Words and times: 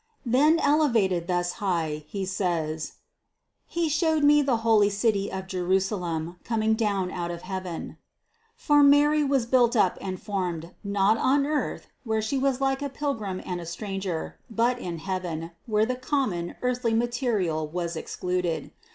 Then 0.25 0.57
elevated 0.57 1.27
thus 1.27 1.51
high, 1.61 2.05
he 2.07 2.25
says: 2.25 2.93
''He 3.71 3.87
showed 3.87 4.23
me 4.23 4.41
the 4.41 4.57
holy 4.65 4.89
city 4.89 5.31
of 5.31 5.45
Jerusalem, 5.45 6.37
220 6.43 6.43
CITY 6.43 6.43
OF 6.43 6.43
GOD 6.43 6.49
coming 6.49 6.73
down 6.73 7.11
out 7.15 7.29
of 7.29 7.43
heaven," 7.43 7.97
for 8.55 8.81
Mary 8.81 9.23
was 9.23 9.45
built 9.45 9.75
up 9.75 9.99
and 10.01 10.19
formed, 10.19 10.71
not 10.83 11.17
on 11.19 11.45
earth, 11.45 11.85
where 12.03 12.19
She 12.19 12.39
was 12.39 12.59
like 12.59 12.81
a 12.81 12.89
pil 12.89 13.13
grim 13.13 13.43
and 13.45 13.61
a 13.61 13.65
stranger, 13.67 14.39
but 14.49 14.79
in 14.79 14.97
heaven, 14.97 15.51
where 15.67 15.85
the 15.85 15.95
common, 15.97 16.55
earthly 16.63 16.95
material 16.95 17.67
was 17.67 17.95
excluded. 17.95 18.71